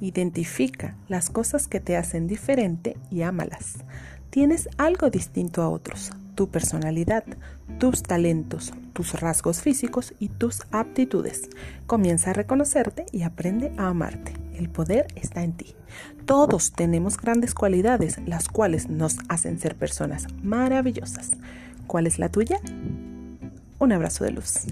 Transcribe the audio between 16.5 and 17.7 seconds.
tenemos grandes